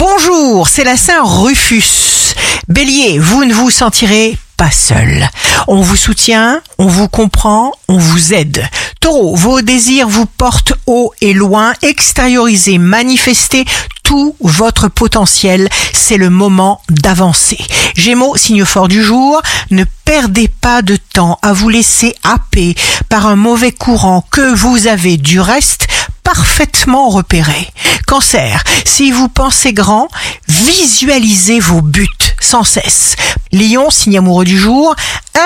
[0.00, 2.32] Bonjour, c'est la Saint Rufus.
[2.68, 5.28] Bélier, vous ne vous sentirez pas seul.
[5.68, 8.66] On vous soutient, on vous comprend, on vous aide.
[9.00, 13.66] Taureau, vos désirs vous portent haut et loin, extériorisez, manifestez
[14.02, 17.58] tout votre potentiel, c'est le moment d'avancer.
[17.94, 22.74] Gémeaux, signe fort du jour, ne perdez pas de temps à vous laisser happer
[23.10, 25.86] par un mauvais courant que vous avez du reste
[26.32, 27.68] parfaitement repéré.
[28.06, 30.06] Cancer, si vous pensez grand,
[30.46, 32.06] visualisez vos buts
[32.38, 33.16] sans cesse.
[33.50, 34.94] Lion, signe amoureux du jour,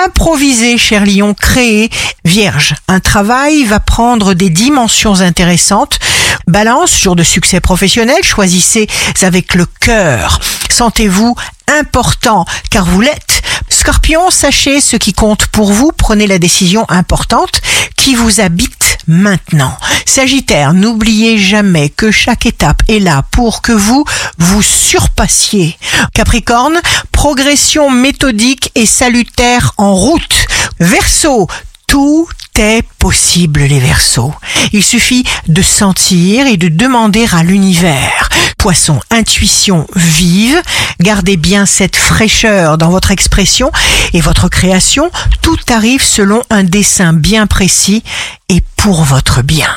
[0.05, 1.89] improvisez, cher Lion, créez.
[2.23, 5.97] Vierge, un travail va prendre des dimensions intéressantes.
[6.45, 8.87] Balance, jour de succès professionnel, choisissez
[9.23, 10.39] avec le cœur.
[10.69, 11.35] Sentez-vous
[11.79, 13.41] important, car vous l'êtes.
[13.69, 17.61] Scorpion, sachez ce qui compte pour vous, prenez la décision importante
[17.95, 19.75] qui vous habite maintenant.
[20.05, 24.05] Sagittaire, n'oubliez jamais que chaque étape est là pour que vous
[24.37, 25.77] vous surpassiez.
[26.13, 26.79] Capricorne,
[27.11, 30.47] progression méthodique et salutaire en route.
[30.79, 31.47] Verseau,
[31.87, 34.33] tout est possible les versos.
[34.71, 38.29] Il suffit de sentir et de demander à l'univers.
[38.57, 40.61] Poisson, intuition vive,
[40.99, 43.71] gardez bien cette fraîcheur dans votre expression
[44.13, 45.11] et votre création.
[45.41, 48.03] Tout arrive selon un dessin bien précis
[48.49, 49.69] et pour votre bien.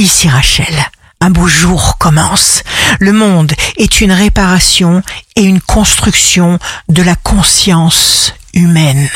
[0.00, 0.76] Ici Rachel.
[1.20, 2.62] Un beau jour commence.
[3.00, 5.02] Le monde est une réparation
[5.34, 9.08] et une construction de la conscience humaine.